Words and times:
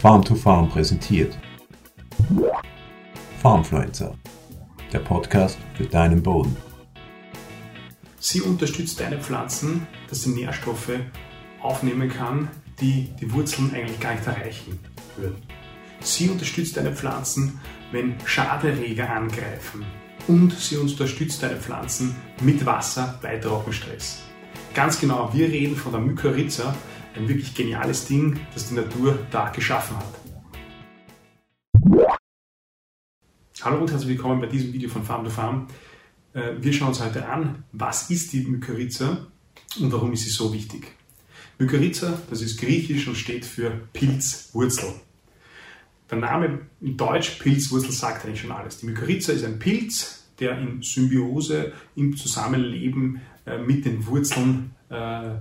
Farm 0.00 0.24
to 0.24 0.34
Farm 0.34 0.66
präsentiert. 0.66 1.38
Farmfluencer, 3.42 4.14
der 4.90 5.00
Podcast 5.00 5.58
für 5.74 5.84
deinen 5.84 6.22
Boden. 6.22 6.56
Sie 8.18 8.40
unterstützt 8.40 8.98
deine 8.98 9.18
Pflanzen, 9.18 9.86
dass 10.08 10.22
sie 10.22 10.30
Nährstoffe 10.30 10.92
aufnehmen 11.60 12.08
kann, 12.08 12.48
die 12.80 13.10
die 13.20 13.30
Wurzeln 13.30 13.74
eigentlich 13.74 14.00
gar 14.00 14.14
nicht 14.14 14.26
erreichen 14.26 14.78
würden. 15.18 15.36
Sie 16.00 16.30
unterstützt 16.30 16.78
deine 16.78 16.96
Pflanzen, 16.96 17.60
wenn 17.92 18.14
Schaderreger 18.24 19.10
angreifen. 19.10 19.84
Und 20.28 20.58
sie 20.58 20.78
unterstützt 20.78 21.42
deine 21.42 21.56
Pflanzen 21.56 22.16
mit 22.40 22.64
Wasser 22.64 23.18
bei 23.20 23.36
Trockenstress. 23.36 24.22
Ganz 24.72 24.98
genau, 24.98 25.28
wir 25.34 25.46
reden 25.48 25.76
von 25.76 25.92
der 25.92 26.00
Mykorrhiza, 26.00 26.74
ein 27.14 27.28
wirklich 27.28 27.54
geniales 27.54 28.06
Ding, 28.06 28.38
das 28.54 28.68
die 28.68 28.74
Natur 28.74 29.18
da 29.30 29.50
geschaffen 29.50 29.96
hat. 29.96 30.06
Hallo 33.62 33.80
und 33.80 33.90
herzlich 33.90 34.10
willkommen 34.10 34.40
bei 34.40 34.46
diesem 34.46 34.72
Video 34.72 34.88
von 34.88 35.04
Farm 35.04 35.24
to 35.24 35.30
Farm. 35.30 35.66
Äh, 36.32 36.52
wir 36.60 36.72
schauen 36.72 36.88
uns 36.88 37.04
heute 37.04 37.28
an, 37.28 37.64
was 37.72 38.10
ist 38.10 38.32
die 38.32 38.44
Mykorrhiza 38.44 39.26
und 39.78 39.92
warum 39.92 40.12
ist 40.12 40.24
sie 40.24 40.30
so 40.30 40.52
wichtig. 40.52 40.92
Mykorrhiza, 41.58 42.22
das 42.30 42.40
ist 42.40 42.58
griechisch 42.58 43.06
und 43.06 43.16
steht 43.16 43.44
für 43.44 43.70
Pilzwurzel. 43.92 44.94
Der 46.10 46.18
Name 46.18 46.60
in 46.80 46.96
Deutsch 46.96 47.38
Pilzwurzel 47.38 47.92
sagt 47.92 48.24
eigentlich 48.24 48.40
schon 48.40 48.52
alles. 48.52 48.78
Die 48.78 48.86
Mykorrhiza 48.86 49.32
ist 49.32 49.44
ein 49.44 49.58
Pilz, 49.58 50.24
der 50.38 50.58
in 50.58 50.82
Symbiose, 50.82 51.72
im 51.96 52.16
Zusammenleben 52.16 53.20
äh, 53.44 53.58
mit 53.58 53.84
den 53.84 54.06
Wurzeln 54.06 54.74
äh, 54.88 55.34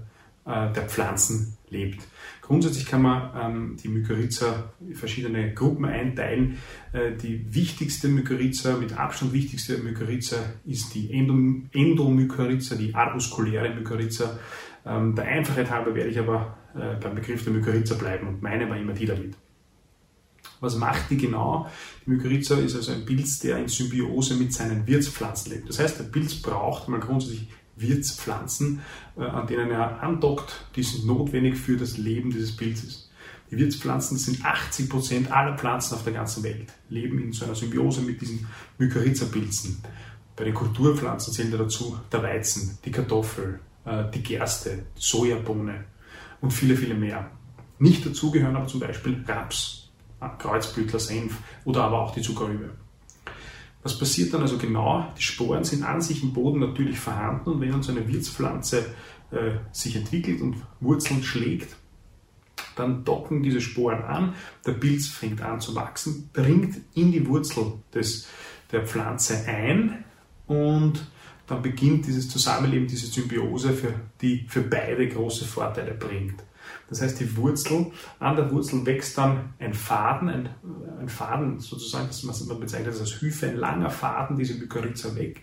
der 0.46 0.88
Pflanzen 0.88 1.59
lebt. 1.72 2.08
Grundsätzlich 2.42 2.86
kann 2.86 3.02
man 3.02 3.30
ähm, 3.36 3.78
die 3.78 3.90
Mykorrhiza 3.90 4.74
in 4.80 4.96
verschiedene 4.96 5.54
Gruppen 5.54 5.86
einteilen. 5.86 6.58
Äh, 6.94 7.12
die 7.16 7.54
wichtigste 7.54 8.08
Mykorrhiza, 8.08 8.78
mit 8.78 8.98
Abstand 8.98 9.34
wichtigste 9.34 9.78
Mykorrhiza 9.78 10.38
ist 10.66 10.94
die 10.96 11.14
Endom 11.14 11.70
Endomykorrhiza, 11.74 12.76
die 12.76 12.96
arbuskuläre 12.96 13.74
Mykorrhiza. 13.74 14.40
Ähm, 14.86 15.16
der 15.16 15.26
Einfachheit 15.26 15.70
halber 15.70 15.94
werde 15.94 16.10
ich 16.10 16.20
aber 16.20 16.58
äh, 16.76 16.96
beim 17.00 17.16
Begriff 17.16 17.44
der 17.44 17.54
Mykorrhiza 17.54 17.96
bleiben 17.96 18.28
und 18.28 18.42
meine 18.42 18.70
war 18.70 18.78
immer 18.78 18.94
die 18.94 19.06
damit. 19.06 19.36
Was 20.62 20.76
macht 20.76 21.10
die 21.10 21.18
genau? 21.18 21.70
Die 22.06 22.12
Mykorrhiza 22.12 22.58
ist 22.58 22.76
also 22.76 22.92
ein 22.92 23.06
Pilz, 23.06 23.40
der 23.40 23.58
in 23.58 23.68
Symbiose 23.68 24.36
mit 24.36 24.54
seinen 24.54 24.86
Wirtspflanzen 24.88 25.54
lebt. 25.54 25.70
Das 25.70 25.80
heißt, 25.80 26.00
der 26.00 26.06
Pilz 26.06 26.36
braucht 26.36 26.90
mal 26.90 27.00
grundsätzlich 27.00 27.48
Wirtspflanzen, 27.80 28.82
äh, 29.18 29.24
an 29.24 29.48
denen 29.48 29.72
er 29.72 30.02
andockt, 30.04 30.66
die 30.76 30.84
sind 30.84 31.06
notwendig 31.06 31.58
für 31.58 31.78
das 31.78 31.98
Leben 31.98 32.32
dieses 32.32 32.56
Pilzes. 32.56 33.10
Die 33.52 33.58
Wirtspflanzen 33.58 34.18
sind 34.18 34.46
80 34.46 34.90
Prozent 34.90 35.32
aller 35.32 35.58
Pflanzen 35.58 35.96
auf 35.96 36.04
der 36.04 36.14
ganzen 36.14 36.44
Welt, 36.44 36.72
leben 36.90 37.20
in 37.20 37.34
so 37.34 37.46
einer 37.46 37.56
Symbiose 37.56 38.02
mit 38.02 38.22
diesen 38.22 38.48
Mykorrhiza-Pilzen. 38.78 39.82
Bei 40.36 40.44
den 40.44 40.54
Kulturpflanzen 40.54 41.34
zählen 41.34 41.52
dazu 41.52 42.00
der 42.12 42.24
Weizen, 42.24 42.78
die 42.86 42.92
Kartoffel, 42.92 43.60
äh, 43.86 44.06
die 44.14 44.22
Gerste, 44.22 44.84
die 44.96 45.02
Sojabohne 45.02 45.86
und 46.42 46.52
viele, 46.52 46.76
viele 46.76 46.94
mehr. 46.94 47.32
Nicht 47.80 48.06
dazu 48.06 48.30
gehören 48.30 48.56
aber 48.56 48.68
zum 48.68 48.80
Beispiel 48.80 49.24
Raps, 49.28 49.90
Kreuzblütler, 50.38 51.00
Senf 51.00 51.38
oder 51.66 51.84
aber 51.84 52.02
auch 52.02 52.14
die 52.14 52.22
Zuckerrübe. 52.22 52.72
Was 53.84 53.98
passiert 53.98 54.34
dann 54.34 54.42
also 54.42 54.58
genau? 54.58 55.08
Die 55.18 55.22
Sporen 55.22 55.64
sind 55.64 55.84
an 55.84 56.02
sich 56.02 56.22
im 56.22 56.34
Boden 56.34 56.60
natürlich 56.60 57.00
vorhanden 57.00 57.52
und 57.52 57.62
wenn 57.62 57.74
uns 57.74 57.90
eine 57.90 58.08
Wirtspflanze 58.08 58.86
äh, 59.32 59.52
sich 59.72 59.96
entwickelt 59.96 60.42
und 60.42 60.58
Wurzeln 60.82 61.24
schlägt, 61.24 61.76
dann 62.76 63.04
docken 63.06 63.44
diese 63.44 63.62
Sporen 63.62 64.04
an, 64.04 64.36
der 64.66 64.74
Pilz 64.74 65.08
fängt 65.08 65.42
an 65.42 65.62
zu 65.62 65.76
wachsen, 65.76 66.30
dringt 66.34 66.78
in 66.94 67.12
die 67.12 67.26
Wurzel 67.28 67.74
des, 67.94 68.28
der 68.72 68.86
Pflanze 68.86 69.46
ein 69.48 70.04
und 70.48 71.06
dann 71.48 71.62
beginnt 71.62 72.06
dieses 72.06 72.30
Zusammenleben, 72.30 72.88
diese 72.88 73.08
Symbiose, 73.08 73.74
für, 73.74 73.94
die 74.22 74.46
für 74.48 74.62
beide 74.62 75.08
große 75.08 75.46
Vorteile 75.46 75.94
bringt. 75.94 76.44
Das 76.90 77.02
heißt, 77.02 77.20
die 77.20 77.38
Wurzel, 77.38 77.92
an 78.20 78.36
der 78.36 78.52
Wurzel 78.52 78.86
wächst 78.86 79.18
dann 79.18 79.54
ein 79.60 79.74
Faden, 79.74 80.30
ein, 80.30 80.50
ein 81.00 81.10
Faden 81.10 81.60
sozusagen, 81.60 82.08
das 82.08 82.24
man 82.24 82.60
bezeichnet 82.60 83.00
als 83.00 83.22
Hyphe, 83.22 83.48
ein 83.48 83.58
langer 83.58 83.90
Faden, 83.90 84.38
diese 84.38 84.56
Mykorrhiza 84.56 85.16
weg. 85.16 85.42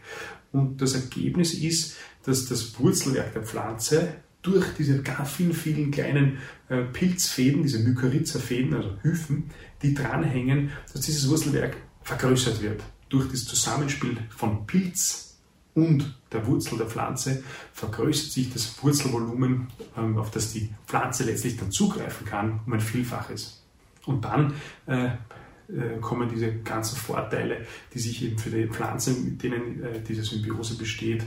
Und 0.53 0.81
das 0.81 0.95
Ergebnis 0.95 1.55
ist, 1.55 1.97
dass 2.25 2.47
das 2.47 2.79
Wurzelwerk 2.79 3.33
der 3.33 3.43
Pflanze 3.43 4.09
durch 4.43 4.67
diese 4.79 5.03
ganz 5.03 5.31
vielen, 5.31 5.53
vielen 5.53 5.91
kleinen 5.91 6.39
äh, 6.69 6.83
Pilzfäden, 6.83 7.63
diese 7.63 7.81
Mykorrhiza-Fäden, 7.81 8.75
also 8.75 8.97
Hyphen, 9.03 9.51
die 9.83 9.93
dranhängen, 9.93 10.71
dass 10.93 11.03
dieses 11.03 11.29
Wurzelwerk 11.29 11.77
vergrößert 12.03 12.63
wird. 12.63 12.83
Durch 13.09 13.29
das 13.31 13.45
Zusammenspiel 13.45 14.17
von 14.31 14.67
Pilz 14.67 15.36
und 15.77 16.19
der 16.33 16.47
Wurzel 16.47 16.79
der 16.79 16.87
Pflanze 16.87 17.45
vergrößert 17.75 18.33
sich 18.33 18.51
das 18.51 18.83
Wurzelvolumen, 18.83 19.69
ähm, 19.97 20.17
auf 20.17 20.31
das 20.31 20.55
die 20.55 20.71
Pflanze 20.87 21.25
letztlich 21.25 21.59
dann 21.59 21.71
zugreifen 21.71 22.27
kann, 22.27 22.61
um 22.67 22.73
ein 22.73 22.81
Vielfaches. 22.81 23.63
Und 24.07 24.25
dann 24.25 24.55
äh, 24.87 25.07
äh, 25.07 25.99
kommen 26.01 26.31
diese 26.31 26.51
ganzen 26.61 26.97
Vorteile, 26.97 27.67
die 27.93 27.99
sich 27.99 28.25
eben 28.25 28.39
für 28.39 28.49
die 28.49 28.69
Pflanze, 28.69 29.13
mit 29.13 29.43
denen 29.43 29.85
äh, 29.85 30.01
diese 30.01 30.23
Symbiose 30.25 30.77
besteht, 30.77 31.23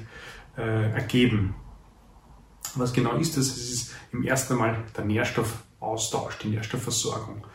ergeben. 0.55 1.55
Was 2.75 2.91
genau 2.91 3.15
ist 3.15 3.37
das? 3.37 3.47
Es 3.47 3.71
ist 3.71 3.95
im 4.11 4.23
ersten 4.23 4.55
Mal 4.55 4.83
der 4.97 5.05
Nährstoffaustausch, 5.89 6.37
die 6.39 6.49
Nährstoffversorgung. 6.49 7.45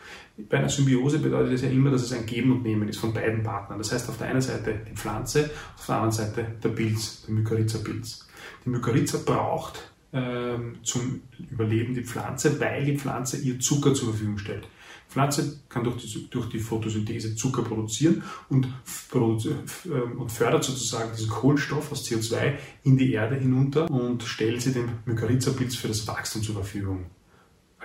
Bei 0.49 0.57
einer 0.57 0.69
Symbiose 0.69 1.19
bedeutet 1.19 1.53
es 1.53 1.61
ja 1.61 1.69
immer, 1.69 1.91
dass 1.91 2.03
es 2.03 2.11
ein 2.11 2.25
Geben 2.25 2.51
und 2.51 2.63
Nehmen 2.63 2.89
ist 2.89 2.99
von 2.99 3.13
beiden 3.13 3.43
Partnern. 3.43 3.77
Das 3.77 3.91
heißt, 3.91 4.09
auf 4.09 4.17
der 4.17 4.27
einen 4.27 4.41
Seite 4.41 4.81
die 4.89 4.95
Pflanze, 4.95 5.49
auf 5.77 5.85
der 5.85 5.95
anderen 5.95 6.11
Seite 6.11 6.45
der 6.61 6.69
Pilz, 6.69 7.23
der 7.25 7.35
Mykorrhiza-Pilz. 7.35 8.27
Die 8.65 8.69
Mykorrhiza 8.69 9.19
braucht 9.25 9.91
ähm, 10.11 10.77
zum 10.83 11.21
Überleben 11.49 11.93
die 11.93 12.03
Pflanze, 12.03 12.59
weil 12.59 12.85
die 12.85 12.97
Pflanze 12.97 13.37
ihr 13.37 13.59
Zucker 13.59 13.93
zur 13.93 14.09
Verfügung 14.09 14.37
stellt. 14.37 14.67
Die 15.07 15.13
Pflanze 15.13 15.61
kann 15.69 15.85
durch 15.85 15.97
die, 15.97 16.29
durch 16.29 16.49
die 16.49 16.59
Photosynthese 16.59 17.35
Zucker 17.35 17.61
produzieren 17.61 18.23
und, 18.49 18.67
ähm, 19.13 20.19
und 20.19 20.31
fördert 20.31 20.63
sozusagen 20.65 21.11
diesen 21.15 21.29
Kohlenstoff 21.29 21.91
aus 21.91 22.05
CO2 22.05 22.55
in 22.83 22.97
die 22.97 23.13
Erde 23.13 23.35
hinunter 23.35 23.89
und 23.89 24.23
stellt 24.23 24.61
sie 24.61 24.73
dem 24.73 24.89
Mykorrhiza-Pilz 25.05 25.75
für 25.75 25.87
das 25.87 26.05
Wachstum 26.07 26.43
zur 26.43 26.55
Verfügung. 26.55 27.05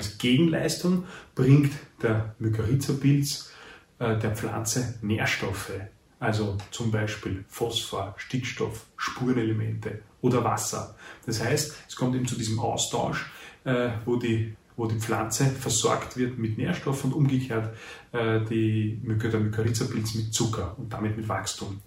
Als 0.00 0.16
Gegenleistung 0.16 1.04
bringt 1.34 1.74
der 2.00 2.34
Mykorrhiza-Pilz 2.38 3.50
äh, 3.98 4.16
der 4.16 4.34
Pflanze 4.34 4.94
Nährstoffe, 5.02 5.72
also 6.18 6.56
zum 6.70 6.90
Beispiel 6.90 7.44
Phosphor, 7.48 8.14
Stickstoff, 8.16 8.86
Spurenelemente 8.96 10.00
oder 10.22 10.42
Wasser. 10.42 10.96
Das 11.26 11.44
heißt, 11.44 11.76
es 11.86 11.96
kommt 11.96 12.16
eben 12.16 12.26
zu 12.26 12.34
diesem 12.34 12.58
Austausch, 12.60 13.30
äh, 13.64 13.90
wo 14.06 14.16
die 14.16 14.56
wo 14.74 14.86
die 14.86 14.98
Pflanze 14.98 15.44
versorgt 15.44 16.16
wird 16.16 16.38
mit 16.38 16.56
Nährstoffen 16.56 17.12
und 17.12 17.18
umgekehrt 17.18 17.76
äh, 18.12 18.40
die, 18.46 18.98
der 19.04 19.40
Mykorrhiza-Pilz 19.40 20.14
mit 20.14 20.32
Zucker 20.32 20.78
und 20.78 20.90
damit 20.90 21.18
mit 21.18 21.28
Wachstum. 21.28 21.82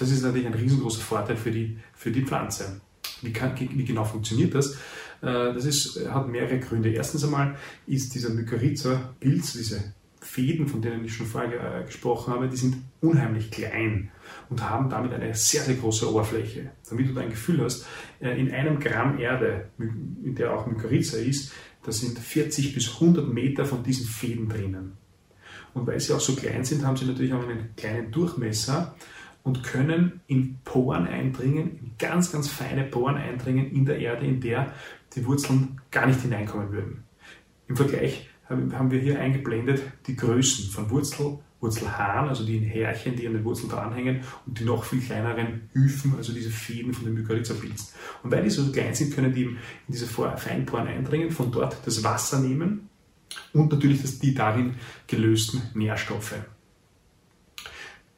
Das 0.00 0.10
ist 0.10 0.22
natürlich 0.22 0.48
ein 0.48 0.54
riesengroßer 0.54 1.02
Vorteil 1.02 1.36
für 1.36 1.52
die, 1.52 1.78
für 1.94 2.10
die 2.10 2.22
Pflanze. 2.22 2.80
Wie, 3.22 3.32
kann, 3.32 3.52
wie 3.58 3.84
genau 3.84 4.04
funktioniert 4.04 4.54
das? 4.54 4.74
Äh, 5.22 5.54
das 5.54 5.64
ist, 5.64 6.08
hat 6.08 6.28
mehrere 6.28 6.58
Gründe. 6.58 6.90
Erstens 6.90 7.24
einmal 7.24 7.56
ist 7.86 8.14
dieser 8.14 8.30
Mykorrhiza-Pilz, 8.30 9.52
diese 9.52 9.94
Fäden, 10.20 10.68
von 10.68 10.80
denen 10.80 11.04
ich 11.04 11.14
schon 11.14 11.26
vorher 11.26 11.80
äh, 11.80 11.84
gesprochen 11.84 12.32
habe, 12.32 12.48
die 12.48 12.56
sind 12.56 12.76
unheimlich 13.00 13.50
klein 13.50 14.10
und 14.50 14.68
haben 14.68 14.88
damit 14.88 15.12
eine 15.12 15.34
sehr, 15.34 15.62
sehr 15.62 15.74
große 15.74 16.08
Oberfläche. 16.10 16.70
Damit 16.88 17.08
du 17.08 17.18
ein 17.18 17.30
Gefühl 17.30 17.62
hast, 17.62 17.86
äh, 18.20 18.38
in 18.38 18.50
einem 18.52 18.78
Gramm 18.78 19.18
Erde, 19.18 19.68
in 19.78 20.34
der 20.34 20.54
auch 20.54 20.66
Mykorrhiza 20.66 21.18
ist, 21.18 21.52
da 21.84 21.90
sind 21.90 22.18
40 22.18 22.74
bis 22.74 22.94
100 22.94 23.32
Meter 23.32 23.64
von 23.64 23.82
diesen 23.82 24.06
Fäden 24.06 24.48
drinnen. 24.48 24.92
Und 25.74 25.86
weil 25.86 25.98
sie 25.98 26.12
auch 26.12 26.20
so 26.20 26.34
klein 26.34 26.64
sind, 26.64 26.84
haben 26.84 26.96
sie 26.96 27.06
natürlich 27.06 27.32
auch 27.32 27.42
einen 27.42 27.74
kleinen 27.76 28.12
Durchmesser 28.12 28.94
und 29.42 29.62
können 29.62 30.20
in 30.26 30.58
Poren 30.64 31.06
eindringen, 31.06 31.78
in 31.78 31.90
ganz, 31.98 32.32
ganz 32.32 32.48
feine 32.48 32.84
Poren 32.84 33.16
eindringen 33.16 33.70
in 33.70 33.84
der 33.84 33.98
Erde, 33.98 34.26
in 34.26 34.40
der 34.40 34.72
die 35.14 35.24
Wurzeln 35.26 35.80
gar 35.90 36.06
nicht 36.06 36.20
hineinkommen 36.20 36.72
würden. 36.72 37.04
Im 37.68 37.76
Vergleich 37.76 38.28
haben 38.48 38.90
wir 38.90 39.00
hier 39.00 39.18
eingeblendet 39.18 39.82
die 40.06 40.16
Größen 40.16 40.70
von 40.70 40.90
Wurzel, 40.90 41.38
Wurzelhaaren, 41.60 42.28
also 42.28 42.44
die 42.44 42.58
Härchen, 42.58 43.16
die 43.16 43.26
an 43.26 43.34
den 43.34 43.44
Wurzeln 43.44 43.70
dranhängen, 43.70 44.20
und 44.46 44.58
die 44.58 44.64
noch 44.64 44.84
viel 44.84 45.00
kleineren 45.00 45.70
Hyphen, 45.72 46.14
also 46.16 46.32
diese 46.32 46.50
Fäden 46.50 46.92
von 46.92 47.04
den 47.04 47.14
Mykorrhiza-Pilzen. 47.14 47.94
Und 48.22 48.30
weil 48.30 48.42
die 48.42 48.50
so 48.50 48.70
klein 48.72 48.94
sind, 48.94 49.14
können 49.14 49.32
die 49.32 49.44
in 49.44 49.58
diese 49.88 50.06
Feinporen 50.06 50.88
eindringen, 50.88 51.30
von 51.30 51.52
dort 51.52 51.76
das 51.86 52.02
Wasser 52.02 52.40
nehmen 52.40 52.88
und 53.52 53.72
natürlich 53.72 54.18
die 54.18 54.34
darin 54.34 54.74
gelösten 55.06 55.62
Nährstoffe. 55.74 56.34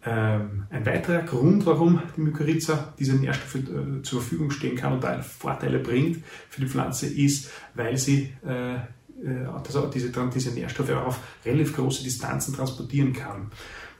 Ähm, 0.06 0.66
ein 0.70 0.84
weiterer 0.84 1.22
Grund, 1.22 1.64
warum 1.64 2.02
die 2.16 2.20
Mykorrhiza 2.20 2.92
diese 2.98 3.14
Nährstoffe 3.14 3.54
äh, 3.54 4.02
zur 4.02 4.20
Verfügung 4.20 4.50
stehen 4.50 4.76
kann 4.76 4.92
und 4.92 5.02
da 5.02 5.22
Vorteile 5.22 5.78
bringt 5.78 6.22
für 6.50 6.60
die 6.60 6.66
Pflanze, 6.66 7.06
ist, 7.06 7.50
weil 7.74 7.96
sie 7.96 8.32
er 8.44 9.90
diese, 9.94 10.10
diese 10.10 10.50
Nährstoffe 10.50 10.90
auch 10.90 11.06
auf 11.06 11.20
relativ 11.46 11.74
große 11.76 12.02
Distanzen 12.02 12.54
transportieren 12.54 13.12
kann. 13.14 13.50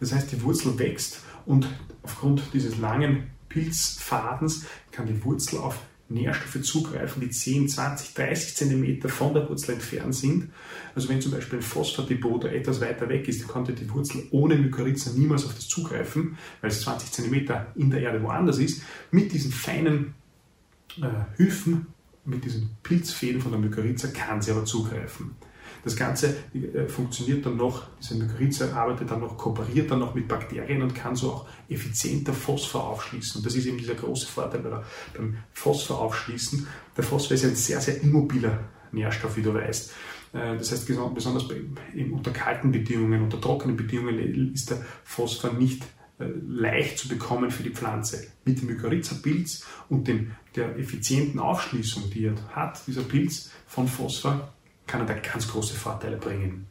Das 0.01 0.12
heißt, 0.12 0.31
die 0.33 0.43
Wurzel 0.43 0.79
wächst 0.79 1.21
und 1.47 1.67
aufgrund 2.03 2.43
dieses 2.53 2.77
langen 2.79 3.31
Pilzfadens 3.49 4.67
kann 4.91 5.07
die 5.07 5.25
Wurzel 5.25 5.59
auf 5.59 5.79
Nährstoffe 6.09 6.62
zugreifen, 6.62 7.21
die 7.21 7.31
10, 7.31 7.69
20, 7.69 8.15
30 8.15 8.56
Zentimeter 8.56 9.09
von 9.09 9.33
der 9.33 9.49
Wurzel 9.49 9.75
entfernt 9.75 10.15
sind. 10.15 10.51
Also 10.95 11.09
wenn 11.09 11.21
zum 11.21 11.33
Beispiel 11.33 11.59
ein 11.59 11.62
Phosphatdepot 11.62 12.45
etwas 12.45 12.81
weiter 12.81 13.09
weg 13.09 13.27
ist, 13.27 13.41
dann 13.41 13.49
konnte 13.49 13.73
die 13.73 13.91
Wurzel 13.91 14.25
ohne 14.31 14.56
Mykorrhiza 14.56 15.12
niemals 15.17 15.47
auf 15.47 15.55
das 15.55 15.67
zugreifen, 15.67 16.37
weil 16.61 16.71
es 16.71 16.83
20 16.83 17.11
Zentimeter 17.11 17.73
in 17.75 17.91
der 17.91 18.01
Erde 18.01 18.23
woanders 18.23 18.59
ist. 18.59 18.83
Mit 19.11 19.33
diesen 19.33 19.51
feinen 19.51 20.15
äh, 21.01 21.39
Hüfen, 21.39 21.87
mit 22.25 22.45
diesen 22.45 22.71
Pilzfäden 22.83 23.41
von 23.41 23.53
der 23.53 23.61
Mykorrhiza 23.61 24.09
kann 24.09 24.43
sie 24.43 24.50
aber 24.50 24.65
zugreifen. 24.65 25.33
Das 25.85 25.97
Ganze 25.97 26.35
äh, 26.55 26.89
funktioniert 26.89 27.45
dann 27.45 27.59
noch, 27.59 27.85
diese 28.01 28.17
Mykorrhiza 28.17 28.73
arbeitet 28.73 29.11
dann 29.11 29.21
noch, 29.21 29.37
kooperiert 29.37 29.91
dann 29.91 29.99
noch 29.99 30.15
mit 30.15 30.27
Bakterien 30.27 30.83
und 30.83 30.95
kann 30.95 31.15
so 31.15 31.31
auch 31.31 31.47
effizienter 31.69 32.33
Phosphor 32.33 32.85
aufschließen. 32.85 33.39
Und 33.39 33.47
das 33.47 33.55
ist 33.55 33.67
eben 33.67 33.77
dieser 33.77 33.95
große 33.95 34.27
Vorteil 34.27 34.63
beim 35.15 35.37
Phosphor 35.53 36.01
aufschließen. 36.01 36.67
Der 36.97 37.05
Phosphor 37.05 37.35
ist 37.35 37.45
ein 37.45 37.55
sehr, 37.55 37.81
sehr 37.81 38.01
immobiler 38.01 38.61
Nährstoff, 38.93 39.37
wie 39.37 39.43
du 39.43 39.53
weißt. 39.53 39.93
Äh, 40.33 40.57
das 40.57 40.73
heißt, 40.73 40.87
besonders 40.87 41.47
unter 42.11 42.31
kalten 42.31 42.73
Bedingungen, 42.73 43.23
unter 43.23 43.39
trockenen 43.39 43.77
Bedingungen 43.77 44.55
ist 44.55 44.71
der 44.71 44.79
Phosphor 45.05 45.53
nicht 45.53 45.83
äh, 46.19 46.27
leicht 46.49 46.99
zu 46.99 47.09
bekommen 47.09 47.51
für 47.51 47.63
die 47.63 47.71
Pflanze. 47.71 48.27
Mit 48.47 48.63
dem 48.63 48.69
Mykorrhiza-Pilz 48.69 49.67
und 49.91 50.09
dem, 50.09 50.31
der 50.57 50.79
effizienten 50.79 51.41
Aufschließung, 51.41 52.09
die 52.09 52.27
er 52.27 52.35
hat, 52.57 52.87
dieser 52.87 53.03
Pilz 53.03 53.51
von 53.67 53.87
Phosphor, 53.87 54.55
kann 54.94 55.08
er 55.08 55.14
da 55.14 55.20
ganz 55.20 55.49
große 55.49 55.75
Vorteile 55.75 56.17
bringen. 56.17 56.69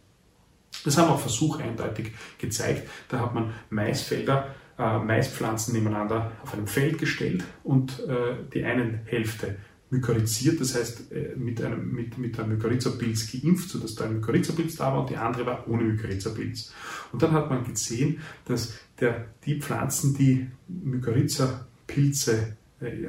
Das 0.85 0.97
haben 0.97 1.09
auch 1.09 1.19
Versuche 1.19 1.61
eindeutig 1.61 2.13
gezeigt. 2.37 2.89
Da 3.09 3.19
hat 3.19 3.33
man 3.33 3.53
Maisfelder, 3.69 4.55
äh, 4.79 4.97
Maispflanzen 4.99 5.73
nebeneinander 5.73 6.31
auf 6.41 6.53
einem 6.53 6.67
Feld 6.67 6.99
gestellt 6.99 7.43
und 7.65 7.99
äh, 8.07 8.35
die 8.53 8.63
eine 8.63 9.01
Hälfte 9.05 9.57
mykorrhiziert, 9.89 10.61
das 10.61 10.73
heißt 10.73 11.11
äh, 11.11 11.35
mit 11.35 11.61
einem, 11.61 11.93
mit, 11.93 12.17
mit 12.17 12.39
einem 12.39 12.53
Mykorrhiza-Pilz 12.53 13.29
geimpft, 13.29 13.69
sodass 13.69 13.95
da 13.95 14.05
ein 14.05 14.13
Mykorrhiza-Pilz 14.13 14.77
da 14.77 14.93
war 14.93 15.01
und 15.01 15.09
die 15.09 15.17
andere 15.17 15.45
war 15.45 15.67
ohne 15.67 15.83
Mykorrhiza-Pilz. 15.83 16.73
Und 17.11 17.21
dann 17.21 17.33
hat 17.33 17.49
man 17.49 17.65
gesehen, 17.65 18.21
dass 18.45 18.73
der, 19.01 19.25
die 19.45 19.59
Pflanzen, 19.59 20.15
die 20.15 20.47
Mykorrhiza-Pilze 20.69 22.55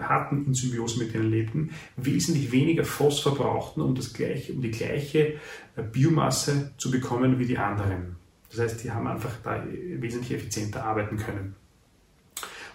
hatten 0.00 0.46
in 0.46 0.54
Symbiose 0.54 0.98
mit 0.98 1.14
denen 1.14 1.30
lebten, 1.30 1.70
wesentlich 1.96 2.52
weniger 2.52 2.84
Phosphor 2.84 3.34
brauchten, 3.34 3.80
um, 3.80 3.94
das 3.94 4.12
gleiche, 4.12 4.52
um 4.52 4.62
die 4.62 4.70
gleiche 4.70 5.34
äh, 5.76 5.82
Biomasse 5.82 6.72
zu 6.78 6.90
bekommen 6.90 7.38
wie 7.38 7.46
die 7.46 7.58
anderen. 7.58 8.16
Das 8.50 8.60
heißt, 8.60 8.84
die 8.84 8.90
haben 8.90 9.06
einfach 9.06 9.32
da 9.42 9.64
wesentlich 9.66 10.32
effizienter 10.32 10.84
arbeiten 10.84 11.16
können. 11.16 11.56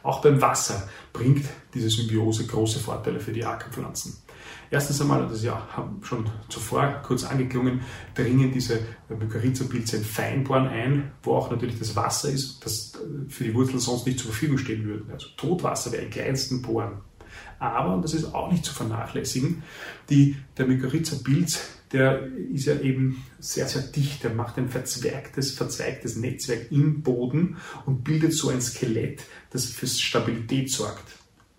Auch 0.03 0.21
beim 0.21 0.41
Wasser 0.41 0.89
bringt 1.13 1.45
diese 1.73 1.89
Symbiose 1.89 2.45
große 2.45 2.79
Vorteile 2.79 3.19
für 3.19 3.31
die 3.31 3.45
Ackerpflanzen. 3.45 4.17
Erstens 4.71 5.01
einmal, 5.01 5.23
das 5.23 5.37
ist 5.37 5.43
ja 5.43 5.67
schon 6.03 6.29
zuvor 6.47 7.01
kurz 7.03 7.23
angeklungen, 7.23 7.81
dringen 8.13 8.51
diese 8.51 8.79
Mykorrhiza-Pilze 9.09 9.97
in 9.97 10.03
Feinbohren 10.03 10.67
ein, 10.67 11.11
wo 11.23 11.33
auch 11.33 11.49
natürlich 11.49 11.79
das 11.79 11.95
Wasser 11.95 12.29
ist, 12.29 12.63
das 12.63 12.93
für 13.29 13.43
die 13.43 13.53
Wurzeln 13.53 13.79
sonst 13.79 14.05
nicht 14.05 14.19
zur 14.19 14.31
Verfügung 14.31 14.57
stehen 14.57 14.85
würde. 14.85 15.11
Also 15.11 15.27
Totwasser 15.37 15.91
wäre 15.91 16.03
in 16.03 16.11
kleinsten 16.11 16.61
Poren. 16.61 17.01
Aber, 17.57 17.93
und 17.93 18.03
das 18.03 18.13
ist 18.13 18.33
auch 18.33 18.51
nicht 18.51 18.63
zu 18.63 18.73
vernachlässigen, 18.73 19.63
die, 20.09 20.35
der 20.57 20.67
Mykorrhiza-Pilz, 20.67 21.59
der 21.91 22.27
ist 22.53 22.65
ja 22.65 22.79
eben 22.79 23.23
sehr, 23.39 23.67
sehr 23.67 23.81
dicht. 23.81 24.23
Der 24.23 24.31
macht 24.31 24.57
ein 24.57 24.69
verzweigtes, 24.69 25.51
verzweigtes 25.51 26.15
Netzwerk 26.15 26.71
im 26.71 27.01
Boden 27.01 27.57
und 27.85 28.03
bildet 28.03 28.33
so 28.33 28.49
ein 28.49 28.61
Skelett, 28.61 29.23
das 29.49 29.65
für 29.65 29.87
Stabilität 29.87 30.71
sorgt. 30.71 31.05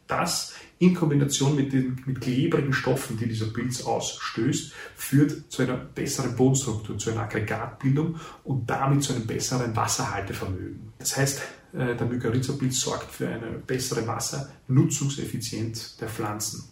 Das 0.06 0.54
in 0.80 0.94
Kombination 0.94 1.54
mit 1.54 1.74
den 1.74 2.02
mit 2.06 2.22
klebrigen 2.22 2.72
Stoffen, 2.72 3.18
die 3.18 3.28
dieser 3.28 3.46
Pilz 3.46 3.82
ausstößt, 3.82 4.72
führt 4.96 5.52
zu 5.52 5.62
einer 5.62 5.76
besseren 5.76 6.34
Bodenstruktur, 6.34 6.96
zu 6.96 7.10
einer 7.10 7.20
Aggregatbildung 7.20 8.16
und 8.44 8.68
damit 8.68 9.02
zu 9.02 9.12
einem 9.12 9.26
besseren 9.26 9.76
Wasserhaltevermögen. 9.76 10.94
Das 10.98 11.18
heißt, 11.18 11.42
äh, 11.74 11.94
der 11.94 12.06
Mykorrhiza-Pilz 12.06 12.80
sorgt 12.80 13.12
für 13.12 13.28
eine 13.28 13.58
bessere 13.66 14.06
Wassernutzungseffizienz 14.06 15.98
der 15.98 16.08
Pflanzen. 16.08 16.64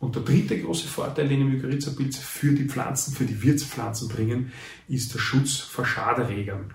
Und 0.00 0.16
der 0.16 0.22
dritte 0.22 0.60
große 0.60 0.88
Vorteil, 0.88 1.28
den 1.28 1.38
die 1.38 1.56
Mykorrhiza-Pilze 1.56 2.20
für 2.20 2.52
die 2.52 2.64
Pflanzen, 2.64 3.14
für 3.14 3.24
die 3.24 3.40
Wirtspflanzen 3.40 4.08
bringen, 4.08 4.52
ist 4.88 5.14
der 5.14 5.20
Schutz 5.20 5.58
vor 5.58 5.86
Schaderregern. 5.86 6.74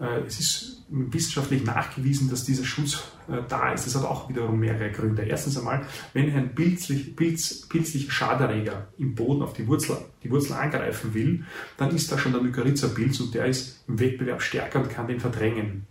Äh, 0.00 0.20
es 0.26 0.40
ist 0.40 0.82
wissenschaftlich 0.88 1.64
nachgewiesen, 1.64 2.30
dass 2.30 2.44
dieser 2.44 2.64
Schutz 2.64 3.02
äh, 3.28 3.42
da 3.48 3.72
ist. 3.72 3.86
Das 3.86 3.96
hat 3.96 4.04
auch 4.04 4.28
wiederum 4.28 4.58
mehrere 4.58 4.90
Gründe. 4.90 5.22
Erstens 5.22 5.58
einmal, 5.58 5.84
wenn 6.12 6.32
ein 6.34 6.54
pilzlich, 6.54 7.14
pilz, 7.14 7.68
pilzlicher 7.68 8.10
Schaderreger 8.10 8.88
im 8.98 9.14
Boden 9.14 9.42
auf 9.42 9.52
die 9.52 9.66
Wurzel, 9.66 9.96
die 10.22 10.30
Wurzel 10.30 10.54
angreifen 10.54 11.14
will, 11.14 11.44
dann 11.76 11.94
ist 11.94 12.10
da 12.10 12.18
schon 12.18 12.32
der 12.32 12.42
Mykorrhiza-Pilz 12.42 13.20
und 13.20 13.34
der 13.34 13.46
ist 13.46 13.84
im 13.88 13.98
Wettbewerb 13.98 14.42
stärker 14.42 14.80
und 14.80 14.90
kann 14.90 15.08
den 15.08 15.20
verdrängen. 15.20 15.86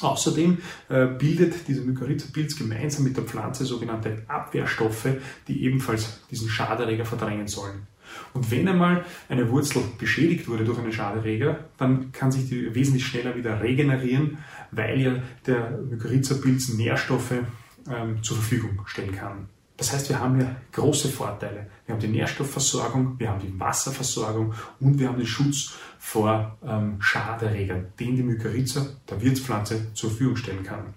Außerdem 0.00 0.58
äh, 0.88 1.06
bildet 1.06 1.68
dieser 1.68 1.82
Mykorrhiza-Pilz 1.82 2.56
gemeinsam 2.56 3.04
mit 3.04 3.16
der 3.16 3.24
Pflanze 3.24 3.64
sogenannte 3.64 4.24
Abwehrstoffe, 4.26 5.08
die 5.46 5.64
ebenfalls 5.64 6.20
diesen 6.30 6.48
Schaderreger 6.48 7.04
verdrängen 7.04 7.46
sollen. 7.46 7.86
Und 8.32 8.50
wenn 8.50 8.68
einmal 8.68 9.04
eine 9.28 9.50
Wurzel 9.50 9.82
beschädigt 9.98 10.48
wurde 10.48 10.64
durch 10.64 10.78
einen 10.78 10.92
Schaderreger, 10.92 11.64
dann 11.78 12.12
kann 12.12 12.32
sich 12.32 12.48
die 12.48 12.74
wesentlich 12.74 13.06
schneller 13.06 13.36
wieder 13.36 13.60
regenerieren, 13.62 14.38
weil 14.70 15.00
ja 15.00 15.22
der 15.46 15.78
Mykorrhiza-Pilz 15.78 16.74
Nährstoffe 16.74 17.34
ähm, 17.88 18.22
zur 18.22 18.36
Verfügung 18.36 18.80
stellen 18.86 19.12
kann. 19.12 19.48
Das 19.76 19.92
heißt, 19.92 20.08
wir 20.08 20.20
haben 20.20 20.40
ja 20.40 20.54
große 20.72 21.08
Vorteile. 21.08 21.66
Wir 21.84 21.94
haben 21.94 22.00
die 22.00 22.08
Nährstoffversorgung, 22.08 23.18
wir 23.18 23.28
haben 23.28 23.40
die 23.40 23.58
Wasserversorgung 23.58 24.54
und 24.78 24.98
wir 24.98 25.08
haben 25.08 25.18
den 25.18 25.26
Schutz 25.26 25.74
vor 25.98 26.56
ähm, 26.64 27.00
Schaderregern, 27.00 27.86
den 27.98 28.14
die 28.16 28.22
Mykorrhiza 28.22 28.86
der 29.10 29.20
Wirtspflanze 29.20 29.92
zur 29.94 30.10
Verfügung 30.10 30.36
stellen 30.36 30.62
kann. 30.62 30.94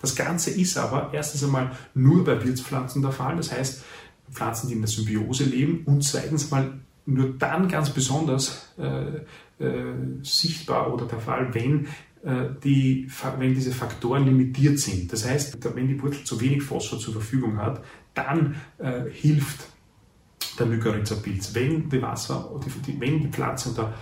Das 0.00 0.14
Ganze 0.14 0.50
ist 0.50 0.78
aber 0.78 1.10
erstens 1.12 1.42
einmal 1.42 1.72
nur 1.94 2.24
bei 2.24 2.42
Wirtspflanzen 2.44 3.02
der 3.02 3.10
Fall. 3.10 3.36
Das 3.36 3.50
heißt, 3.50 3.82
Pflanzen, 4.30 4.68
die 4.68 4.74
in 4.74 4.80
der 4.80 4.88
Symbiose 4.88 5.44
leben 5.44 5.82
und 5.84 6.02
zweitens 6.02 6.50
mal 6.50 6.80
nur 7.06 7.34
dann 7.38 7.68
ganz 7.68 7.90
besonders 7.90 8.72
äh, 8.78 9.64
äh, 9.64 9.94
sichtbar 10.22 10.92
oder 10.92 11.06
der 11.06 11.20
Fall, 11.20 11.52
wenn, 11.52 11.86
äh, 12.24 12.48
die, 12.62 13.08
wenn 13.38 13.54
diese 13.54 13.72
Faktoren 13.72 14.24
limitiert 14.24 14.78
sind. 14.78 15.12
Das 15.12 15.28
heißt, 15.28 15.58
wenn 15.74 15.88
die 15.88 16.00
Wurzel 16.00 16.24
zu 16.24 16.40
wenig 16.40 16.62
Phosphor 16.62 16.98
zur 16.98 17.12
Verfügung 17.12 17.58
hat, 17.58 17.84
dann 18.14 18.56
äh, 18.78 19.02
hilft 19.10 19.68
der 20.58 20.66
Mykorrhiza-Pilz. 20.66 21.54
Wenn 21.54 21.88
die 21.88 22.00
Wasser, 22.00 22.50
die, 22.86 23.00
wenn 23.00 23.20
die 23.20 23.28
Pflanze 23.28 23.70
unter 23.70 23.94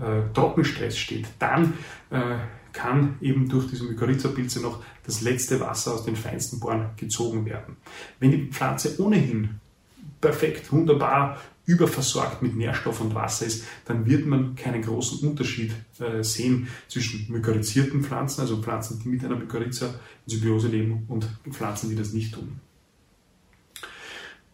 äh, 0.00 0.32
Trockenstress 0.32 0.96
steht, 0.98 1.28
dann 1.38 1.74
äh, 2.10 2.36
kann 2.72 3.16
eben 3.20 3.48
durch 3.48 3.68
diese 3.68 3.84
Mykorrhiza-Pilze 3.84 4.60
noch 4.60 4.82
das 5.04 5.20
letzte 5.20 5.60
Wasser 5.60 5.94
aus 5.94 6.04
den 6.04 6.16
feinsten 6.16 6.60
Bohren 6.60 6.90
gezogen 6.96 7.44
werden. 7.44 7.76
Wenn 8.20 8.30
die 8.30 8.46
Pflanze 8.46 9.00
ohnehin 9.00 9.60
perfekt, 10.20 10.72
wunderbar 10.72 11.38
überversorgt 11.68 12.40
mit 12.40 12.56
Nährstoff 12.56 13.00
und 13.02 13.14
Wasser 13.14 13.44
ist, 13.44 13.64
dann 13.84 14.06
wird 14.06 14.26
man 14.26 14.56
keinen 14.56 14.80
großen 14.80 15.28
Unterschied 15.28 15.72
äh, 16.00 16.22
sehen 16.24 16.68
zwischen 16.88 17.30
mykorrhizierten 17.30 18.02
Pflanzen, 18.02 18.40
also 18.40 18.62
Pflanzen, 18.62 19.00
die 19.04 19.08
mit 19.08 19.22
einer 19.22 19.36
Mykorrhiza 19.36 19.86
in 19.86 19.92
Symbiose 20.26 20.68
leben, 20.68 21.04
und 21.08 21.28
Pflanzen, 21.50 21.90
die 21.90 21.96
das 21.96 22.14
nicht 22.14 22.32
tun. 22.34 22.58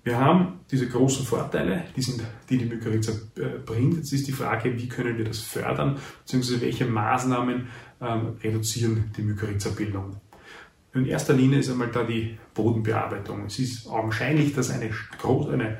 Wir 0.02 0.18
haben 0.18 0.61
diese 0.71 0.87
großen 0.87 1.25
Vorteile, 1.25 1.85
die, 1.97 2.02
sind, 2.02 2.23
die 2.50 2.59
die 2.59 2.66
Mykorrhiza 2.66 3.12
äh, 3.37 3.59
bringt. 3.64 3.97
Jetzt 3.97 4.12
ist 4.12 4.26
die 4.26 4.33
Frage, 4.33 4.76
wie 4.76 4.88
können 4.88 5.16
wir 5.16 5.25
das 5.25 5.38
fördern, 5.38 5.99
beziehungsweise 6.25 6.61
welche 6.61 6.85
Maßnahmen 6.85 7.68
ähm, 8.02 8.37
reduzieren 8.42 9.12
die 9.16 9.23
Mykorrhiza-Bildung. 9.23 10.16
In 10.95 11.07
erster 11.07 11.35
Linie 11.35 11.59
ist 11.59 11.71
einmal 11.71 11.89
da 11.89 12.05
die 12.05 12.39
Bodenbearbeitung. 12.55 13.47
Es 13.47 13.59
ist 13.59 13.89
augenscheinlich, 13.89 14.55
dass 14.55 14.71
eine, 14.71 14.91
eine 15.53 15.79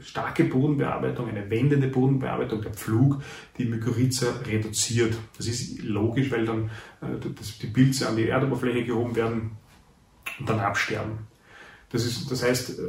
starke 0.00 0.44
Bodenbearbeitung, 0.44 1.28
eine 1.28 1.50
wendende 1.50 1.88
Bodenbearbeitung, 1.88 2.62
der 2.62 2.72
Pflug, 2.72 3.22
die 3.58 3.66
Mykorrhiza 3.66 4.26
reduziert. 4.46 5.16
Das 5.36 5.46
ist 5.46 5.82
logisch, 5.82 6.30
weil 6.30 6.46
dann 6.46 6.70
äh, 7.02 7.18
die 7.62 7.66
Pilze 7.66 8.08
an 8.08 8.16
die 8.16 8.28
Erdoberfläche 8.28 8.84
gehoben 8.84 9.14
werden 9.14 9.50
und 10.38 10.48
dann 10.48 10.60
absterben. 10.60 11.18
Das, 11.90 12.04
ist, 12.04 12.30
das 12.30 12.42
heißt, 12.42 12.78
äh, 12.78 12.82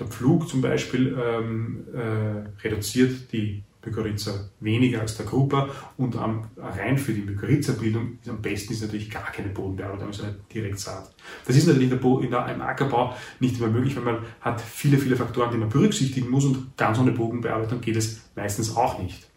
der 0.00 0.06
Pflug 0.06 0.48
zum 0.48 0.62
Beispiel 0.62 1.16
ähm, 1.22 1.84
äh, 1.94 2.66
reduziert 2.66 3.30
die 3.32 3.62
Mykorrhiza 3.84 4.48
weniger 4.60 5.00
als 5.00 5.16
der 5.16 5.26
Grupper 5.26 5.68
und 5.96 6.14
ähm, 6.14 6.44
rein 6.56 6.98
für 6.98 7.12
die 7.12 7.22
Mykorrhiza-Bildung 7.22 8.18
am 8.28 8.40
besten 8.40 8.72
ist 8.72 8.82
natürlich 8.82 9.10
gar 9.10 9.30
keine 9.32 9.48
Bodenbearbeitung, 9.48 10.08
also 10.08 10.24
nicht 10.24 10.54
direkt 10.54 10.78
Saat. 10.78 11.14
Das 11.46 11.56
ist 11.56 11.66
natürlich 11.66 11.90
in 11.90 12.00
der, 12.00 12.20
in 12.20 12.30
der, 12.30 12.54
im 12.54 12.60
Ackerbau 12.60 13.14
nicht 13.40 13.58
immer 13.58 13.68
möglich, 13.68 13.96
weil 13.96 14.04
man 14.04 14.24
hat 14.40 14.60
viele, 14.60 14.98
viele 14.98 15.16
Faktoren, 15.16 15.50
die 15.50 15.58
man 15.58 15.68
berücksichtigen 15.68 16.30
muss 16.30 16.44
und 16.44 16.76
ganz 16.76 16.98
ohne 16.98 17.12
Bodenbearbeitung 17.12 17.80
geht 17.80 17.96
es 17.96 18.22
meistens 18.36 18.76
auch 18.76 18.98
nicht. 18.98 19.28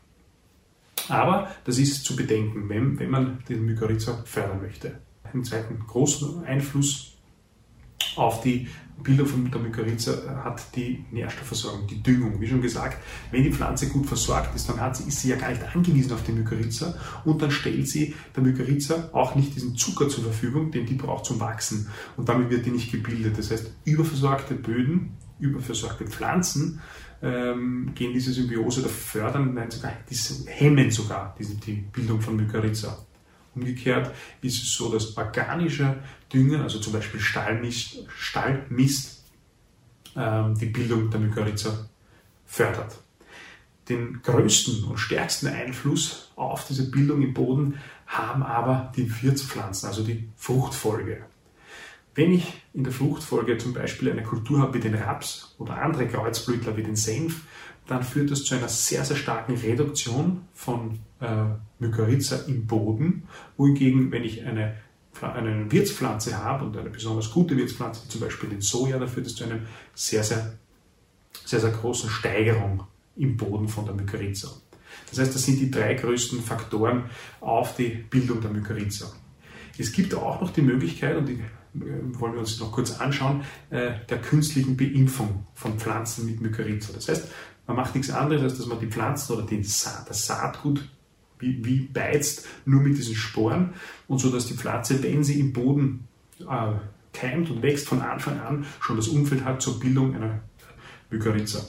Aber 1.09 1.51
das 1.65 1.77
ist 1.77 2.03
zu 2.05 2.15
bedenken, 2.15 2.69
wenn, 2.69 2.99
wenn 2.99 3.09
man 3.09 3.43
den 3.47 3.65
Mykorrhiza 3.65 4.23
fördern 4.25 4.61
möchte. 4.61 4.99
Einen 5.23 5.43
zweiten 5.43 5.79
großen 5.79 6.43
Einfluss 6.45 7.14
auf 8.15 8.41
die 8.41 8.67
Bildung 9.03 9.27
von 9.27 9.43
Mykorrhiza 9.43 10.41
hat 10.43 10.75
die 10.75 11.03
Nährstoffversorgung, 11.12 11.86
die 11.88 12.01
Düngung. 12.01 12.39
Wie 12.39 12.48
schon 12.48 12.62
gesagt, 12.62 12.98
wenn 13.31 13.43
die 13.43 13.51
Pflanze 13.51 13.88
gut 13.88 14.05
versorgt 14.05 14.55
ist, 14.55 14.69
dann 14.69 14.79
hat 14.79 14.95
sie, 14.95 15.07
ist 15.07 15.22
sie 15.22 15.29
ja 15.29 15.36
gar 15.36 15.50
nicht 15.50 15.63
angewiesen 15.75 16.13
auf 16.13 16.24
die 16.24 16.31
Mykorrhiza 16.31 16.95
und 17.25 17.41
dann 17.41 17.51
stellt 17.51 17.88
sie 17.88 18.15
der 18.36 18.43
Mykorrhiza 18.43 19.10
auch 19.12 19.36
nicht 19.36 19.55
diesen 19.55 19.75
Zucker 19.75 20.07
zur 20.07 20.24
Verfügung, 20.24 20.72
den 20.72 20.86
die 20.86 20.95
braucht 20.95 21.25
zum 21.25 21.39
Wachsen 21.39 21.88
und 22.17 22.29
damit 22.29 22.50
wird 22.50 22.65
die 22.65 22.72
nicht 22.72 22.91
gebildet. 22.91 23.38
Das 23.38 23.51
heißt, 23.51 23.72
überversorgte 23.84 24.55
Böden, 24.55 25.17
überversorgte 25.39 26.05
Pflanzen 26.05 26.81
ähm, 27.22 27.91
gehen 27.95 28.13
diese 28.13 28.31
Symbiose 28.31 28.81
oder 28.81 28.89
fördern, 28.89 29.53
nein, 29.53 29.69
sogar, 29.69 29.91
hemmen 30.48 30.89
sogar 30.89 31.36
diese, 31.38 31.55
die 31.55 31.74
Bildung 31.74 32.22
von 32.22 32.38
Mykorrhiza. 32.38 33.05
Umgekehrt 33.55 34.13
ist 34.41 34.62
es 34.62 34.74
so, 34.74 34.91
dass 34.91 35.15
organischer 35.17 35.95
Dünger, 36.31 36.63
also 36.63 36.79
zum 36.79 36.93
Beispiel 36.93 37.19
Stallmist, 37.19 38.00
Stallmist 38.09 39.24
ähm, 40.15 40.57
die 40.57 40.65
Bildung 40.65 41.09
der 41.09 41.19
Mykorrhiza 41.19 41.88
fördert. 42.45 42.97
Den 43.88 44.21
größten 44.21 44.83
und 44.85 44.97
stärksten 44.97 45.47
Einfluss 45.47 46.31
auf 46.35 46.65
diese 46.67 46.89
Bildung 46.89 47.21
im 47.21 47.33
Boden 47.33 47.79
haben 48.07 48.43
aber 48.43 48.91
die 48.95 49.09
Wirtspflanzen, 49.21 49.88
also 49.88 50.03
die 50.03 50.27
Fruchtfolge. 50.35 51.24
Wenn 52.13 52.31
ich 52.31 52.62
in 52.74 52.83
der 52.83 52.93
Fruchtfolge 52.93 53.57
zum 53.57 53.74
Beispiel 53.74 54.12
eine 54.12 54.24
Kultur 54.24 54.59
habe 54.59 54.75
wie 54.75 54.79
den 54.79 54.95
Raps 54.95 55.55
oder 55.57 55.81
andere 55.81 56.07
Kreuzblütler 56.07 56.77
wie 56.77 56.83
den 56.83 56.95
Senf, 56.95 57.41
dann 57.88 58.03
führt 58.03 58.31
das 58.31 58.43
zu 58.45 58.55
einer 58.55 58.69
sehr, 58.69 59.05
sehr 59.05 59.17
starken 59.17 59.55
Reduktion 59.55 60.41
von 60.53 61.00
äh, 61.25 61.84
Mykorrhiza 61.84 62.38
im 62.48 62.65
Boden. 62.65 63.24
Wohingegen, 63.58 64.12
wenn 64.12 64.24
ich 64.24 64.46
eine, 64.46 64.75
eine 65.22 65.72
Wirtspflanze 65.72 66.38
habe 66.38 66.65
und 66.65 66.77
eine 66.77 66.89
besonders 66.89 67.32
gute 67.32 67.58
Wirtspflanze, 67.58 68.03
wie 68.05 68.10
zum 68.10 68.22
Beispiel 68.22 68.50
den 68.50 68.62
Soja, 68.62 68.98
dann 68.98 69.08
führt 69.08 69.27
es 69.27 69.36
zu 69.36 69.46
einer 69.46 69.60
sehr, 69.94 70.24
sehr, 70.24 70.53
sehr, 71.46 71.60
sehr 71.60 71.72
großen 71.72 72.10
Steigerung 72.10 72.84
im 73.15 73.38
Boden 73.38 73.67
von 73.67 73.86
der 73.86 73.96
Mykorrhiza. 73.96 74.50
Das 75.10 75.20
heißt, 75.20 75.36
das 75.36 75.44
sind 75.44 75.60
die 75.60 75.72
drei 75.72 75.94
größten 75.94 76.41
Faktoren 76.41 77.05
auf 77.41 77.75
die 77.75 77.89
Bildung 77.89 78.41
der 78.41 78.51
Mykorrhiza. 78.51 79.12
Es 79.77 79.91
gibt 79.91 80.13
auch 80.13 80.41
noch 80.41 80.51
die 80.51 80.62
Möglichkeit, 80.62 81.17
und 81.17 81.27
die 81.27 81.34
äh, 81.34 81.39
wollen 82.20 82.34
wir 82.34 82.39
uns 82.39 82.60
noch 82.60 82.72
kurz 82.72 83.00
anschauen, 83.00 83.44
äh, 83.70 83.91
der 84.10 84.22
künstlichen 84.22 84.77
Beimpfung 84.77 85.46
von 85.53 85.77
Pflanzen 85.77 86.25
mit 86.25 86.41
Mykorrhiza. 86.41 86.94
Das 86.94 87.10
heißt, 87.10 87.27
man 87.67 87.77
macht 87.77 87.96
nichts 87.96 88.12
anderes, 88.12 88.44
als 88.44 88.58
dass 88.58 88.67
man 88.67 88.79
die 88.79 88.88
Pflanzen 88.88 89.34
oder 89.34 89.48
Sa 89.63 90.05
das 90.08 90.25
Saatgut 90.25 90.88
wie, 91.39 91.63
wie 91.65 91.82
beizt, 91.82 92.48
nur 92.65 92.82
mit 92.82 92.98
diesen 92.98 93.15
Sporen 93.15 93.74
und 94.08 94.20
so, 94.20 94.30
dass 94.32 94.48
die 94.48 94.56
Pflanze, 94.56 95.01
wenn 95.04 95.24
sie 95.24 95.39
im 95.39 95.54
Boden 95.54 96.08
äh, 96.39 96.74
keimt 97.13 97.50
und 97.50 97.62
wächst, 97.62 97.88
von 97.88 98.01
Anfang 98.01 98.39
an 98.39 98.65
schon 98.80 98.98
das 98.98 99.08
Umfeld 99.08 99.44
hat 99.46 99.62
zur 99.62 99.80
Bildung 99.80 100.15
einer 100.15 100.42
Mykorrhiza. 101.10 101.65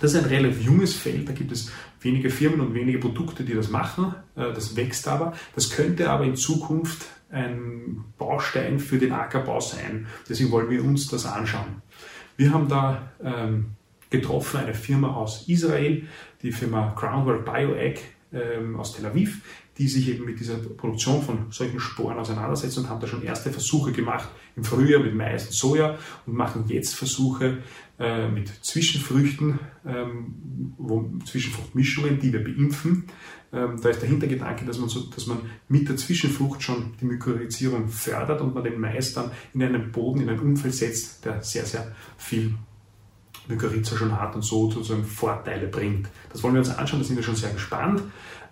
Das 0.00 0.12
ist 0.12 0.22
ein 0.22 0.28
relativ 0.28 0.62
junges 0.62 0.94
Feld, 0.94 1.28
da 1.28 1.32
gibt 1.32 1.52
es 1.52 1.70
wenige 2.00 2.30
Firmen 2.30 2.60
und 2.60 2.74
wenige 2.74 2.98
Produkte, 2.98 3.44
die 3.44 3.54
das 3.54 3.70
machen. 3.70 4.14
Äh, 4.36 4.52
das 4.52 4.76
wächst 4.76 5.08
aber. 5.08 5.32
Das 5.54 5.70
könnte 5.70 6.10
aber 6.10 6.24
in 6.24 6.36
Zukunft 6.36 7.06
ein 7.30 8.04
Baustein 8.18 8.78
für 8.78 8.98
den 8.98 9.12
Ackerbau 9.12 9.60
sein. 9.60 10.06
Deswegen 10.28 10.50
wollen 10.50 10.70
wir 10.70 10.84
uns 10.84 11.08
das 11.08 11.26
anschauen. 11.26 11.82
Wir 12.36 12.52
haben 12.52 12.68
da 12.68 13.10
ähm, 13.22 13.72
getroffen, 14.10 14.60
eine 14.60 14.74
Firma 14.74 15.14
aus 15.14 15.48
Israel, 15.48 16.06
die 16.42 16.52
Firma 16.52 16.92
Groundwork 16.96 17.44
Bioag 17.44 17.98
ähm, 18.34 18.76
aus 18.76 18.94
Tel 18.94 19.06
Aviv, 19.06 19.40
die 19.78 19.88
sich 19.88 20.08
eben 20.08 20.24
mit 20.24 20.38
dieser 20.38 20.56
Produktion 20.56 21.22
von 21.22 21.46
solchen 21.50 21.80
Sporen 21.80 22.18
auseinandersetzen 22.18 22.80
und 22.80 22.88
haben 22.88 23.00
da 23.00 23.06
schon 23.06 23.22
erste 23.22 23.50
Versuche 23.50 23.92
gemacht 23.92 24.28
im 24.56 24.64
Frühjahr 24.64 25.02
mit 25.02 25.14
Mais 25.14 25.46
und 25.46 25.52
Soja 25.52 25.98
und 26.26 26.34
machen 26.34 26.64
jetzt 26.68 26.94
Versuche 26.94 27.58
äh, 27.98 28.28
mit 28.28 28.48
Zwischenfrüchten, 28.64 29.58
ähm, 29.86 30.74
wo, 30.78 31.10
Zwischenfruchtmischungen, 31.24 32.20
die 32.20 32.32
wir 32.32 32.44
beimpfen. 32.44 33.04
Ähm, 33.52 33.80
da 33.80 33.88
ist 33.88 34.02
der 34.02 34.08
Hintergedanke, 34.08 34.64
dass 34.64 34.78
man, 34.78 34.88
so, 34.88 35.00
dass 35.00 35.26
man 35.26 35.38
mit 35.68 35.88
der 35.88 35.96
Zwischenfrucht 35.96 36.62
schon 36.62 36.94
die 37.00 37.04
Mykorrhizierung 37.04 37.88
fördert 37.88 38.40
und 38.40 38.54
man 38.54 38.64
den 38.64 38.80
Mais 38.80 39.12
dann 39.12 39.30
in 39.54 39.62
einen 39.62 39.92
Boden, 39.92 40.22
in 40.22 40.28
ein 40.28 40.40
Umfeld 40.40 40.74
setzt, 40.74 41.24
der 41.24 41.42
sehr, 41.42 41.64
sehr 41.64 41.94
viel 42.16 42.54
Mykorrhiza 43.48 43.96
schon 43.96 44.18
hat 44.18 44.34
und 44.34 44.42
so 44.42 44.70
sozusagen 44.70 45.04
Vorteile 45.04 45.66
bringt. 45.66 46.08
Das 46.32 46.42
wollen 46.42 46.54
wir 46.54 46.60
uns 46.60 46.70
anschauen, 46.70 47.00
da 47.00 47.06
sind 47.06 47.16
wir 47.16 47.22
schon 47.22 47.36
sehr 47.36 47.52
gespannt. 47.52 48.02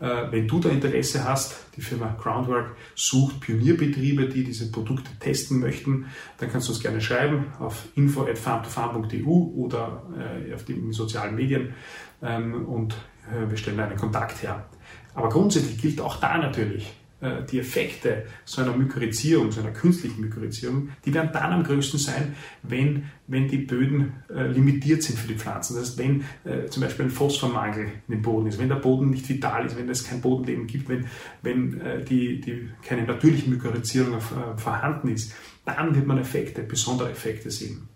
Äh, 0.00 0.30
wenn 0.30 0.48
du 0.48 0.58
da 0.58 0.68
Interesse 0.68 1.24
hast, 1.24 1.56
die 1.76 1.80
Firma 1.80 2.16
Groundwork 2.20 2.76
sucht 2.94 3.40
Pionierbetriebe, 3.40 4.28
die 4.28 4.44
diese 4.44 4.70
Produkte 4.70 5.10
testen 5.20 5.60
möchten, 5.60 6.06
dann 6.38 6.50
kannst 6.50 6.68
du 6.68 6.72
uns 6.72 6.82
gerne 6.82 7.00
schreiben 7.00 7.46
auf 7.58 7.84
info.farmtofarm.eu 7.94 9.28
oder 9.28 10.02
äh, 10.18 10.54
auf 10.54 10.64
den 10.64 10.92
sozialen 10.92 11.36
Medien 11.36 11.74
ähm, 12.20 12.66
und 12.66 12.94
äh, 13.30 13.48
wir 13.48 13.56
stellen 13.56 13.78
einen 13.80 13.96
Kontakt 13.96 14.42
her. 14.42 14.66
Aber 15.14 15.28
grundsätzlich 15.28 15.78
gilt 15.78 16.00
auch 16.00 16.16
da 16.16 16.38
natürlich, 16.38 16.92
äh, 17.22 17.44
die 17.44 17.60
Effekte 17.60 18.24
so 18.44 18.62
einer 18.62 18.76
Mykorrhizierung, 18.76 19.52
so 19.52 19.60
einer 19.60 19.70
künstlichen 19.70 20.20
Mykorrhizierung, 20.20 20.88
die 21.04 21.14
werden 21.14 21.30
dann 21.32 21.52
am 21.52 21.62
größten 21.62 21.98
sein, 21.98 22.34
wenn, 22.62 23.04
wenn 23.28 23.48
die 23.48 23.58
Böden 23.58 24.12
äh, 24.28 24.48
limitiert 24.48 25.02
sind 25.02 25.18
für 25.18 25.28
die 25.28 25.36
Pflanzen. 25.36 25.76
Das 25.76 25.90
heißt, 25.90 25.98
wenn 25.98 26.24
äh, 26.44 26.66
zum 26.68 26.82
Beispiel 26.82 27.06
ein 27.06 27.10
Phosphormangel 27.10 27.86
in 28.08 28.14
dem 28.14 28.22
Boden 28.22 28.48
ist, 28.48 28.58
wenn 28.58 28.68
der 28.68 28.76
Boden 28.76 29.10
nicht 29.10 29.28
vital 29.28 29.66
ist, 29.66 29.76
wenn 29.78 29.88
es 29.88 30.04
kein 30.04 30.20
Bodenleben 30.20 30.66
gibt, 30.66 30.88
wenn, 30.88 31.06
wenn 31.42 31.80
äh, 31.80 32.04
die, 32.04 32.40
die, 32.40 32.68
keine 32.82 33.04
natürliche 33.04 33.48
Mykorrhizierung 33.48 34.14
äh, 34.14 34.58
vorhanden 34.58 35.08
ist, 35.08 35.32
dann 35.64 35.94
wird 35.94 36.06
man 36.06 36.18
Effekte, 36.18 36.62
besondere 36.62 37.10
Effekte 37.10 37.50
sehen. 37.50 37.88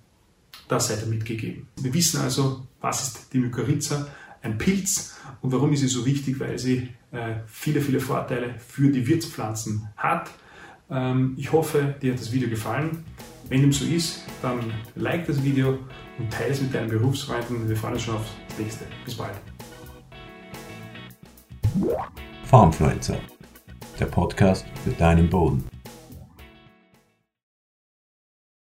Das 0.69 0.89
sei 0.89 0.97
damit 0.97 1.25
gegeben. 1.25 1.69
Wir 1.81 1.93
wissen 1.93 2.21
also, 2.21 2.67
was 2.81 3.03
ist 3.03 3.33
die 3.33 3.39
Mykorrhiza, 3.39 4.07
ein 4.43 4.59
Pilz 4.59 5.17
und 5.41 5.53
warum 5.53 5.73
ist 5.73 5.81
sie 5.81 5.89
so 5.89 6.05
wichtig, 6.05 6.39
weil 6.41 6.59
sie 6.59 6.89
äh, 7.13 7.37
viele, 7.47 7.81
viele 7.81 8.01
Vorteile 8.01 8.55
für 8.59 8.91
die 8.91 9.07
Wirtspflanzen 9.07 9.89
hat. 9.97 10.31
Ähm, 10.91 11.35
ich 11.37 11.53
hoffe, 11.53 11.95
dir 12.01 12.13
hat 12.13 12.21
das 12.21 12.33
Video 12.33 12.49
gefallen. 12.49 13.05
Wenn 13.49 13.61
dem 13.61 13.73
so 13.73 13.85
ist, 13.85 14.25
dann 14.43 14.73
like 14.97 15.27
das 15.27 15.43
Video 15.43 15.79
und 16.19 16.33
teile 16.33 16.51
es 16.51 16.61
mit 16.61 16.75
deinen 16.75 16.89
Berufsfreunden. 16.89 17.69
Wir 17.69 17.77
freuen 17.77 17.95
uns 17.95 18.03
schon 18.03 18.17
aufs 18.17 18.31
nächste. 18.59 18.85
Bis 19.05 19.15
bald. 19.15 19.35
Farmfluencer, 22.45 23.19
der 24.01 24.07
Podcast 24.07 24.67
für 24.85 24.91
deinen 24.91 25.29
Boden. 25.29 25.76